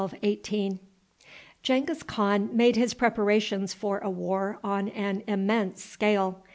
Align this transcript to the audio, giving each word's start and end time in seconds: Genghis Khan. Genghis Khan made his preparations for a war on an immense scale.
Genghis 0.01 0.41
Khan. 0.41 0.79
Genghis 1.61 2.01
Khan 2.01 2.49
made 2.57 2.75
his 2.75 2.95
preparations 2.95 3.75
for 3.75 3.99
a 3.99 4.09
war 4.09 4.57
on 4.63 4.89
an 4.89 5.21
immense 5.27 5.83
scale. 5.83 6.41